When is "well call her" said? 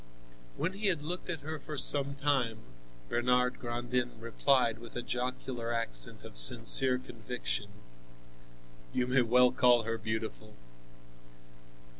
9.21-9.99